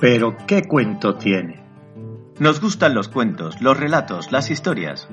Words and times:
Pero, 0.00 0.36
¿qué 0.46 0.62
cuento 0.62 1.16
tiene? 1.16 1.62
Nos 2.38 2.62
gustan 2.62 2.94
los 2.94 3.08
cuentos, 3.08 3.60
los 3.60 3.76
relatos, 3.76 4.32
las 4.32 4.50
historias. 4.50 5.10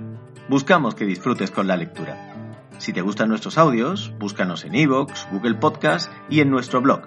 Buscamos 0.47 0.95
que 0.95 1.05
disfrutes 1.05 1.51
con 1.51 1.67
la 1.67 1.75
lectura. 1.75 2.33
Si 2.77 2.93
te 2.93 3.01
gustan 3.01 3.27
nuestros 3.27 3.57
audios, 3.57 4.13
búscanos 4.17 4.63
en 4.63 4.75
iVoox, 4.75 5.29
Google 5.31 5.55
Podcast 5.55 6.09
y 6.29 6.39
en 6.39 6.49
nuestro 6.49 6.81
blog 6.81 7.01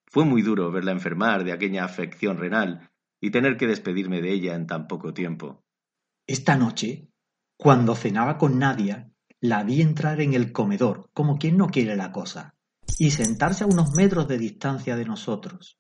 Fue 0.06 0.26
muy 0.26 0.42
duro 0.42 0.72
verla 0.72 0.92
enfermar 0.92 1.44
de 1.44 1.52
aquella 1.52 1.86
afección 1.86 2.38
renal 2.38 2.90
y 3.20 3.32
tener 3.32 3.58
que 3.58 3.68
despedirme 3.68 4.22
de 4.22 4.32
ella 4.32 4.56
en 4.56 4.68
tan 4.68 4.88
poco 4.88 5.14
tiempo. 5.14 5.64
Esta 6.28 6.56
noche, 6.56 7.10
cuando 7.58 7.96
cenaba 7.96 8.38
con 8.38 8.60
Nadia, 8.60 9.12
la 9.40 9.64
vi 9.64 9.82
entrar 9.82 10.22
en 10.22 10.34
el 10.34 10.52
comedor, 10.52 11.10
como 11.14 11.38
quien 11.38 11.58
no 11.58 11.68
quiere 11.68 11.96
la 11.96 12.12
cosa, 12.12 12.56
y 12.98 13.12
sentarse 13.12 13.64
a 13.64 13.68
unos 13.68 13.94
metros 13.96 14.28
de 14.28 14.38
distancia 14.38 14.96
de 14.96 15.06
nosotros. 15.06 15.80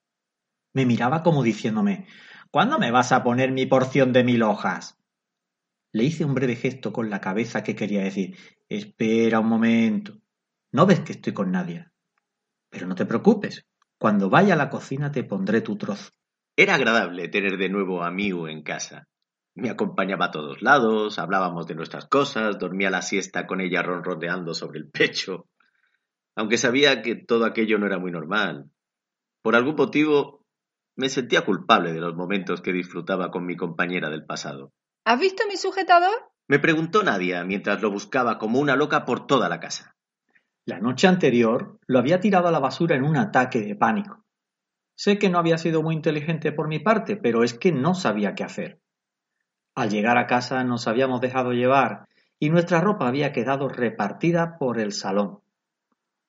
Me 0.74 0.86
miraba 0.86 1.24
como 1.24 1.44
diciéndome 1.44 2.08
¿Cuándo 2.52 2.80
me 2.80 2.92
vas 2.92 3.12
a 3.12 3.24
poner 3.24 3.52
mi 3.52 3.66
porción 3.66 4.14
de 4.14 4.24
mil 4.24 4.42
hojas? 4.44 4.97
Le 5.92 6.04
hice 6.04 6.26
un 6.26 6.34
breve 6.34 6.56
gesto 6.56 6.92
con 6.92 7.10
la 7.10 7.22
cabeza 7.22 7.64
que 7.64 7.76
quería 7.76 8.04
decir 8.04 8.38
Espera 8.70 9.40
un 9.40 9.48
momento. 9.48 10.20
¿No 10.72 10.86
ves 10.86 11.00
que 11.00 11.14
estoy 11.14 11.34
con 11.34 11.52
Nadia? 11.52 11.94
Pero 12.70 12.88
no 12.88 12.96
te 12.96 13.06
preocupes. 13.06 13.66
Cuando 13.98 14.30
vaya 14.30 14.54
a 14.54 14.58
la 14.58 14.70
cocina 14.70 15.12
te 15.12 15.24
pondré 15.24 15.62
tu 15.62 15.78
trozo. 15.78 16.12
Era 16.56 16.76
agradable 16.76 17.30
tener 17.30 17.58
de 17.58 17.70
nuevo 17.70 18.04
a 18.04 18.12
Miu 18.12 18.48
en 18.48 18.64
casa. 18.64 19.08
Me 19.56 19.70
acompañaba 19.70 20.26
a 20.26 20.32
todos 20.32 20.62
lados, 20.62 21.18
hablábamos 21.18 21.66
de 21.66 21.76
nuestras 21.76 22.06
cosas, 22.08 22.60
dormía 22.60 22.92
la 22.92 23.02
siesta 23.02 23.48
con 23.48 23.62
ella 23.62 23.82
ronroneando 23.82 24.54
sobre 24.54 24.80
el 24.80 24.90
pecho. 24.90 25.48
Aunque 26.36 26.58
sabía 26.58 27.02
que 27.02 27.16
todo 27.16 27.46
aquello 27.46 27.80
no 27.80 27.88
era 27.88 27.98
muy 27.98 28.12
normal. 28.12 28.70
Por 29.42 29.56
algún 29.56 29.76
motivo 29.76 30.46
me 30.96 31.10
sentía 31.10 31.46
culpable 31.46 31.94
de 31.94 32.02
los 32.02 32.16
momentos 32.16 32.62
que 32.62 32.74
disfrutaba 32.74 33.32
con 33.32 33.46
mi 33.46 33.56
compañera 33.56 34.10
del 34.10 34.26
pasado. 34.26 34.74
¿Has 35.08 35.22
visto 35.22 35.44
mi 35.48 35.56
sujetador? 35.56 36.34
Me 36.50 36.60
preguntó 36.60 37.02
Nadia 37.02 37.46
mientras 37.46 37.82
lo 37.82 37.90
buscaba 37.90 38.38
como 38.38 38.60
una 38.60 38.76
loca 38.76 39.06
por 39.06 39.26
toda 39.26 39.48
la 39.48 39.62
casa. 39.62 39.96
La 40.66 40.82
noche 40.82 41.08
anterior 41.08 41.80
lo 41.88 42.00
había 42.00 42.20
tirado 42.20 42.50
a 42.50 42.52
la 42.52 42.60
basura 42.60 42.98
en 42.98 43.06
un 43.06 43.16
ataque 43.16 43.62
de 43.62 43.74
pánico. 43.74 44.26
Sé 44.96 45.18
que 45.18 45.30
no 45.30 45.40
había 45.40 45.58
sido 45.58 45.82
muy 45.82 45.96
inteligente 45.96 46.52
por 46.52 46.68
mi 46.68 46.80
parte, 46.80 47.16
pero 47.16 47.46
es 47.46 47.54
que 47.54 47.72
no 47.72 47.96
sabía 47.96 48.36
qué 48.36 48.44
hacer. 48.44 48.82
Al 49.76 49.92
llegar 49.92 50.18
a 50.18 50.28
casa 50.28 50.66
nos 50.66 50.90
habíamos 50.90 51.22
dejado 51.22 51.54
llevar 51.54 52.10
y 52.38 52.50
nuestra 52.50 52.82
ropa 52.82 53.08
había 53.08 53.32
quedado 53.32 53.70
repartida 53.70 54.58
por 54.58 54.78
el 54.78 54.92
salón. 54.92 55.40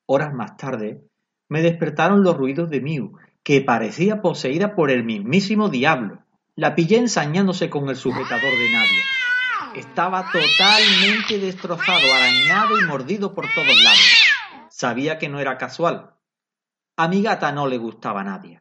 Horas 0.06 0.32
más 0.32 0.56
tarde 0.56 1.02
me 1.48 1.62
despertaron 1.62 2.22
los 2.22 2.36
ruidos 2.36 2.70
de 2.70 2.80
Miu, 2.80 3.18
que 3.42 3.60
parecía 3.60 4.22
poseída 4.22 4.76
por 4.76 4.92
el 4.92 5.02
mismísimo 5.02 5.68
diablo. 5.68 6.22
La 6.58 6.74
pillé 6.74 6.96
ensañándose 6.96 7.70
con 7.70 7.88
el 7.88 7.94
sujetador 7.94 8.50
de 8.50 8.68
Nadia. 8.72 9.04
Estaba 9.76 10.26
totalmente 10.32 11.38
destrozado, 11.38 12.12
arañado 12.12 12.80
y 12.80 12.84
mordido 12.84 13.32
por 13.32 13.44
todos 13.54 13.80
lados. 13.84 14.26
Sabía 14.68 15.20
que 15.20 15.28
no 15.28 15.38
era 15.38 15.56
casual. 15.56 16.16
A 16.96 17.06
mi 17.06 17.22
gata 17.22 17.52
no 17.52 17.68
le 17.68 17.78
gustaba 17.78 18.22
a 18.22 18.24
nadie. 18.24 18.60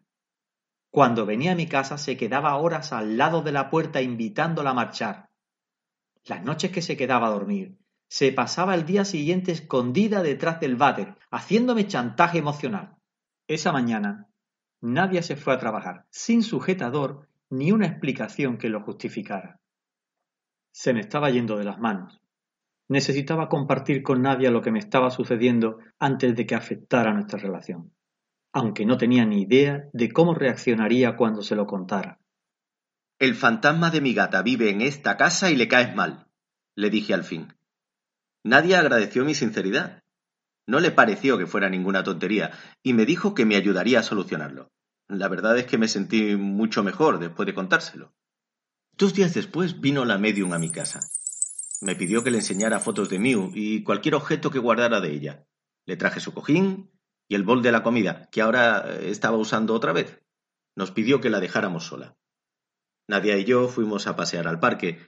Cuando 0.92 1.26
venía 1.26 1.54
a 1.54 1.56
mi 1.56 1.66
casa 1.66 1.98
se 1.98 2.18
quedaba 2.18 2.56
horas 2.58 2.94
al 2.94 3.18
lado 3.18 3.42
de 3.42 3.52
la 3.52 3.72
puerta 3.72 4.00
invitándola 4.00 4.70
a 4.70 4.76
marchar. 4.76 5.32
Las 6.24 6.44
noches 6.44 6.70
que 6.70 6.84
se 6.84 6.98
quedaba 6.98 7.26
a 7.26 7.32
dormir, 7.32 7.80
se 8.08 8.32
pasaba 8.32 8.76
el 8.76 8.86
día 8.86 9.06
siguiente 9.06 9.52
escondida 9.52 10.22
detrás 10.22 10.60
del 10.60 10.76
váter, 10.76 11.16
haciéndome 11.32 11.88
chantaje 11.88 12.38
emocional. 12.38 12.96
Esa 13.48 13.72
mañana, 13.72 14.28
nadie 14.82 15.24
se 15.24 15.36
fue 15.36 15.56
a 15.56 15.58
trabajar, 15.58 16.06
sin 16.12 16.44
sujetador 16.44 17.28
ni 17.50 17.72
una 17.72 17.88
explicación 17.88 18.58
que 18.58 18.70
lo 18.70 18.82
justificara. 18.82 19.60
Se 20.72 20.94
me 20.94 21.00
estaba 21.00 21.30
yendo 21.30 21.58
de 21.58 21.66
las 21.66 21.80
manos. 21.80 22.20
Necesitaba 22.90 23.50
compartir 23.50 24.04
con 24.04 24.22
Nadia 24.22 24.52
lo 24.52 24.62
que 24.62 24.72
me 24.72 24.80
estaba 24.80 25.10
sucediendo 25.10 25.80
antes 26.00 26.36
de 26.36 26.46
que 26.46 26.56
afectara 26.56 27.14
nuestra 27.14 27.40
relación, 27.40 27.94
aunque 28.54 28.86
no 28.86 28.98
tenía 28.98 29.26
ni 29.26 29.42
idea 29.42 29.90
de 29.92 30.12
cómo 30.12 30.34
reaccionaría 30.34 31.16
cuando 31.16 31.42
se 31.42 31.56
lo 31.56 31.66
contara. 31.66 32.20
El 33.20 33.36
fantasma 33.36 33.90
de 33.90 34.02
mi 34.02 34.14
gata 34.14 34.42
vive 34.42 34.70
en 34.70 34.82
esta 34.82 35.18
casa 35.18 35.50
y 35.52 35.56
le 35.56 35.68
caes 35.68 35.96
mal, 35.96 36.28
le 36.76 36.90
dije 36.90 37.14
al 37.14 37.24
fin. 37.24 37.54
Nadia 38.44 38.80
agradeció 38.80 39.26
mi 39.26 39.34
sinceridad. 39.34 40.04
No 40.68 40.80
le 40.80 40.92
pareció 40.92 41.38
que 41.38 41.48
fuera 41.48 41.70
ninguna 41.70 42.04
tontería 42.04 42.52
y 42.84 42.94
me 42.94 43.06
dijo 43.06 43.34
que 43.34 43.46
me 43.46 43.56
ayudaría 43.56 44.00
a 44.00 44.04
solucionarlo. 44.04 44.72
La 45.08 45.30
verdad 45.30 45.58
es 45.58 45.66
que 45.66 45.78
me 45.78 45.88
sentí 45.88 46.36
mucho 46.36 46.84
mejor 46.84 47.20
después 47.20 47.46
de 47.46 47.54
contárselo. 47.54 48.14
Dos 48.92 49.14
días 49.14 49.34
después 49.34 49.80
vino 49.80 50.04
la 50.06 50.18
medium 50.18 50.52
a 50.54 50.60
mi 50.60 50.70
casa. 50.70 51.00
Me 51.82 51.96
pidió 51.96 52.24
que 52.24 52.32
le 52.32 52.40
enseñara 52.40 52.80
fotos 52.80 53.10
de 53.10 53.20
Miu 53.20 53.52
y 53.54 53.84
cualquier 53.84 54.16
objeto 54.16 54.50
que 54.50 54.60
guardara 54.60 55.00
de 55.00 55.12
ella. 55.12 55.48
Le 55.86 55.96
traje 55.96 56.20
su 56.20 56.34
cojín 56.34 56.92
y 57.30 57.36
el 57.36 57.44
bol 57.44 57.62
de 57.62 57.72
la 57.72 57.84
comida, 57.84 58.28
que 58.32 58.42
ahora 58.42 58.84
eh, 58.88 59.10
estaba 59.12 59.38
usando 59.38 59.74
otra 59.74 59.94
vez. 59.94 60.22
Nos 60.76 60.92
pidió 60.92 61.22
que 61.22 61.30
la 61.30 61.40
dejáramos 61.40 61.86
sola. 61.86 62.18
Nadia 63.08 63.38
y 63.38 63.46
yo 63.46 63.68
fuimos 63.68 64.08
a 64.08 64.16
pasear 64.16 64.48
al 64.48 64.60
parque. 64.60 65.00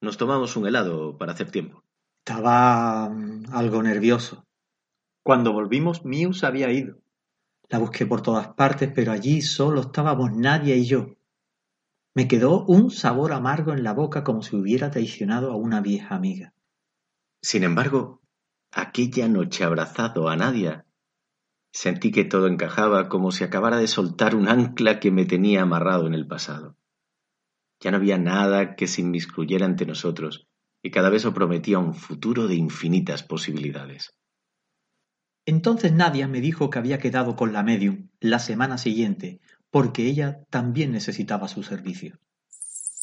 Nos 0.00 0.16
tomamos 0.16 0.56
un 0.56 0.66
helado 0.66 1.18
para 1.18 1.32
hacer 1.32 1.50
tiempo. 1.50 1.84
Estaba 2.26 3.08
mm, 3.10 3.46
algo 3.52 3.82
nervioso. 3.82 4.46
Cuando 5.22 5.52
volvimos, 5.52 6.04
Miu 6.04 6.32
se 6.32 6.46
había 6.46 6.70
ido. 6.72 7.03
La 7.68 7.78
busqué 7.78 8.06
por 8.06 8.22
todas 8.22 8.48
partes, 8.48 8.90
pero 8.94 9.12
allí 9.12 9.40
solo 9.42 9.80
estábamos 9.80 10.32
Nadia 10.32 10.76
y 10.76 10.84
yo. 10.84 11.16
Me 12.14 12.28
quedó 12.28 12.64
un 12.66 12.90
sabor 12.90 13.32
amargo 13.32 13.72
en 13.72 13.82
la 13.82 13.92
boca 13.92 14.22
como 14.22 14.42
si 14.42 14.54
hubiera 14.54 14.90
traicionado 14.90 15.50
a 15.50 15.56
una 15.56 15.80
vieja 15.80 16.14
amiga. 16.14 16.54
Sin 17.42 17.64
embargo, 17.64 18.22
aquella 18.70 19.28
noche 19.28 19.64
abrazado 19.64 20.28
a 20.28 20.36
Nadia, 20.36 20.86
sentí 21.72 22.12
que 22.12 22.24
todo 22.24 22.46
encajaba 22.46 23.08
como 23.08 23.32
si 23.32 23.42
acabara 23.42 23.78
de 23.78 23.88
soltar 23.88 24.36
un 24.36 24.48
ancla 24.48 25.00
que 25.00 25.10
me 25.10 25.24
tenía 25.24 25.62
amarrado 25.62 26.06
en 26.06 26.14
el 26.14 26.26
pasado. 26.26 26.76
Ya 27.80 27.90
no 27.90 27.96
había 27.96 28.16
nada 28.16 28.76
que 28.76 28.86
se 28.86 29.00
inmiscuyera 29.00 29.66
ante 29.66 29.84
nosotros, 29.84 30.46
y 30.82 30.90
cada 30.90 31.10
beso 31.10 31.34
prometía 31.34 31.78
un 31.78 31.94
futuro 31.94 32.46
de 32.46 32.54
infinitas 32.54 33.22
posibilidades. 33.22 34.14
Entonces 35.46 35.92
Nadia 35.92 36.26
me 36.26 36.40
dijo 36.40 36.70
que 36.70 36.78
había 36.78 36.98
quedado 36.98 37.36
con 37.36 37.52
la 37.52 37.62
medium 37.62 38.08
la 38.20 38.38
semana 38.38 38.78
siguiente, 38.78 39.40
porque 39.70 40.06
ella 40.06 40.44
también 40.50 40.92
necesitaba 40.92 41.48
su 41.48 41.62
servicio. 41.62 42.18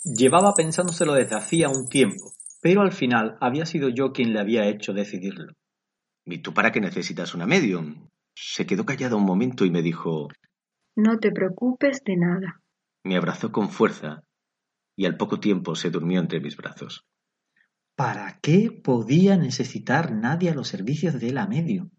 Llevaba 0.03 0.53
pensándoselo 0.55 1.13
desde 1.13 1.35
hacía 1.35 1.69
un 1.69 1.87
tiempo, 1.87 2.33
pero 2.61 2.81
al 2.81 2.91
final 2.91 3.37
había 3.39 3.65
sido 3.65 3.89
yo 3.89 4.13
quien 4.13 4.33
le 4.33 4.39
había 4.39 4.65
hecho 4.67 4.93
decidirlo. 4.93 5.53
¿Y 6.25 6.39
tú 6.39 6.53
para 6.53 6.71
qué 6.71 6.81
necesitas 6.81 7.35
una 7.35 7.45
medium? 7.45 8.07
Se 8.35 8.65
quedó 8.65 8.85
callada 8.85 9.15
un 9.15 9.25
momento 9.25 9.65
y 9.65 9.71
me 9.71 9.81
dijo 9.81 10.29
No 10.95 11.19
te 11.19 11.31
preocupes 11.31 12.03
de 12.03 12.17
nada. 12.17 12.61
Me 13.03 13.17
abrazó 13.17 13.51
con 13.51 13.69
fuerza 13.69 14.23
y 14.95 15.05
al 15.05 15.17
poco 15.17 15.39
tiempo 15.39 15.75
se 15.75 15.89
durmió 15.89 16.19
entre 16.19 16.39
mis 16.39 16.57
brazos. 16.57 17.05
¿Para 17.95 18.39
qué 18.41 18.71
podía 18.71 19.37
necesitar 19.37 20.11
nadie 20.11 20.53
los 20.55 20.67
servicios 20.67 21.19
de 21.19 21.31
la 21.31 21.47
medium? 21.47 21.89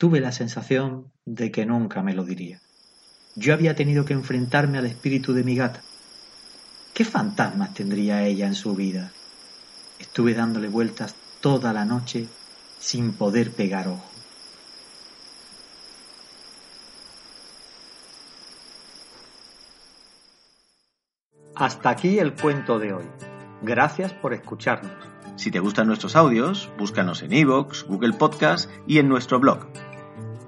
Tuve 0.00 0.20
la 0.20 0.32
sensación 0.32 1.12
de 1.26 1.50
que 1.50 1.66
nunca 1.66 2.02
me 2.02 2.14
lo 2.14 2.24
diría. 2.24 2.58
Yo 3.36 3.52
había 3.52 3.74
tenido 3.74 4.06
que 4.06 4.14
enfrentarme 4.14 4.78
al 4.78 4.86
espíritu 4.86 5.34
de 5.34 5.44
mi 5.44 5.56
gata. 5.56 5.82
¿Qué 6.94 7.04
fantasmas 7.04 7.74
tendría 7.74 8.24
ella 8.24 8.46
en 8.46 8.54
su 8.54 8.74
vida? 8.74 9.12
Estuve 9.98 10.32
dándole 10.32 10.68
vueltas 10.68 11.14
toda 11.42 11.74
la 11.74 11.84
noche 11.84 12.28
sin 12.78 13.12
poder 13.12 13.52
pegar 13.52 13.88
ojo. 13.88 14.10
Hasta 21.56 21.90
aquí 21.90 22.18
el 22.18 22.32
cuento 22.32 22.78
de 22.78 22.94
hoy. 22.94 23.04
Gracias 23.60 24.14
por 24.14 24.32
escucharnos. 24.32 24.94
Si 25.36 25.50
te 25.50 25.60
gustan 25.60 25.88
nuestros 25.88 26.16
audios, 26.16 26.70
búscanos 26.78 27.22
en 27.22 27.34
iVoox, 27.34 27.84
Google 27.84 28.14
Podcast 28.14 28.70
y 28.86 28.98
en 28.98 29.10
nuestro 29.10 29.38
blog 29.40 29.89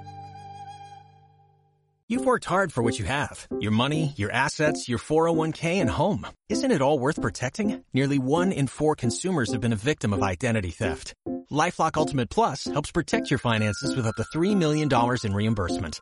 You've 2.10 2.26
worked 2.26 2.46
hard 2.46 2.74
for 2.74 2.82
what 2.84 2.98
you 3.00 3.06
have 3.06 3.48
your 3.60 3.72
money, 3.72 4.14
your 4.18 4.32
assets, 4.32 4.90
your 4.90 4.98
401k, 4.98 5.80
and 5.80 5.90
home. 5.90 6.26
Isn't 6.50 6.72
it 6.72 6.82
all 6.82 7.00
worth 7.00 7.22
protecting? 7.22 7.86
Nearly 7.94 8.18
one 8.18 8.52
in 8.52 8.66
four 8.68 8.96
consumers 8.96 9.52
have 9.52 9.62
been 9.62 9.72
a 9.72 9.84
victim 9.92 10.14
of 10.14 10.24
identity 10.24 10.72
theft. 10.72 11.14
Lifelock 11.52 11.96
Ultimate 11.96 12.30
Plus 12.30 12.66
helps 12.66 12.92
protect 12.92 13.30
your 13.30 13.38
finances 13.38 13.96
with 13.96 14.08
up 14.08 14.16
to 14.16 14.24
$3 14.36 14.58
million 14.58 14.90
in 15.24 15.34
reimbursement. 15.34 16.02